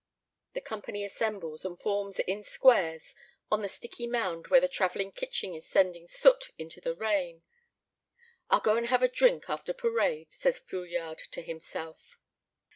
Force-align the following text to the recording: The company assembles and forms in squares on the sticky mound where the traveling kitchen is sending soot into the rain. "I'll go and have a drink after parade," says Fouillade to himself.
The 0.53 0.61
company 0.61 1.03
assembles 1.03 1.63
and 1.63 1.79
forms 1.79 2.17
in 2.17 2.41
squares 2.41 3.13
on 3.51 3.61
the 3.61 3.67
sticky 3.67 4.07
mound 4.07 4.47
where 4.47 4.59
the 4.59 4.67
traveling 4.67 5.11
kitchen 5.11 5.53
is 5.53 5.67
sending 5.69 6.07
soot 6.07 6.49
into 6.57 6.81
the 6.81 6.95
rain. 6.95 7.43
"I'll 8.49 8.61
go 8.61 8.77
and 8.77 8.87
have 8.87 9.03
a 9.03 9.07
drink 9.07 9.47
after 9.47 9.75
parade," 9.75 10.31
says 10.31 10.57
Fouillade 10.57 11.19
to 11.33 11.43
himself. 11.43 12.17